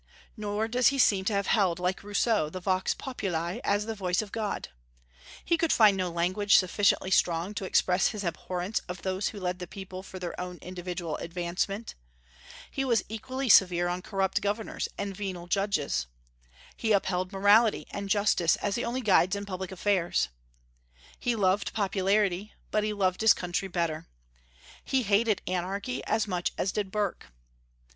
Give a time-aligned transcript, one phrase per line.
[0.35, 4.23] Nor does he seem to have held, like Rousseau, the vox populi as the voice
[4.23, 4.69] of God.
[5.45, 9.59] He could find no language sufficiently strong to express his abhorrence of those who led
[9.59, 11.93] the people for their own individual advancement.
[12.71, 16.07] He was equally severe on corrupt governors and venal judges.
[16.75, 20.29] He upheld morality and justice as the only guides in public affairs.
[21.19, 24.07] He loved popularity, but he loved his country better.
[24.83, 27.27] He hated anarchy as much as did Burke.